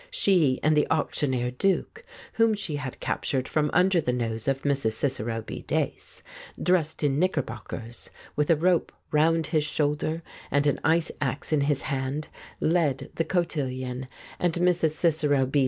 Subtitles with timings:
[0.09, 2.03] She and the auctioneer Duke—
[2.33, 4.93] whom she had captured from under the nose of Mrs.
[4.93, 5.61] Cicero B.
[5.61, 6.23] Dace—
[6.69, 11.83] dressed in knickerbockers, with a rope round his shoulder and an ice axe in his
[11.83, 12.29] hand,
[12.59, 14.07] led the cotillion,
[14.39, 14.93] and Mrs.
[14.95, 15.59] Cicero B.